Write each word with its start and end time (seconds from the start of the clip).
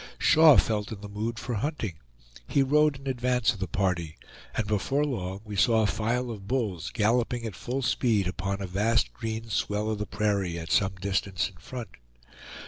Shaw 0.17 0.57
felt 0.57 0.91
in 0.91 1.01
the 1.01 1.07
mood 1.07 1.37
for 1.37 1.53
hunting; 1.53 1.93
he 2.47 2.63
rode 2.63 2.97
in 2.97 3.05
advance 3.07 3.53
of 3.53 3.59
the 3.59 3.67
party, 3.67 4.17
and 4.55 4.65
before 4.65 5.05
long 5.05 5.41
we 5.43 5.55
saw 5.55 5.83
a 5.83 5.85
file 5.85 6.31
of 6.31 6.47
bulls 6.47 6.89
galloping 6.89 7.45
at 7.45 7.53
full 7.55 7.83
speed 7.83 8.25
upon 8.27 8.61
a 8.63 8.65
vast 8.65 9.13
green 9.13 9.47
swell 9.51 9.91
of 9.91 9.99
the 9.99 10.07
prairie 10.07 10.57
at 10.57 10.71
some 10.71 10.95
distance 10.95 11.49
in 11.49 11.57
front. 11.57 11.89